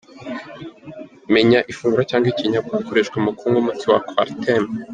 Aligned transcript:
Menya 1.33 1.59
ifunguro 1.71 2.03
cyangwa 2.09 2.27
ibinyobwa 2.29 2.73
wakoreshwa 2.77 3.17
mu 3.25 3.31
kunywa 3.37 3.59
umuti 3.61 3.85
wa 3.91 3.99
'Coartem'. 4.05 4.69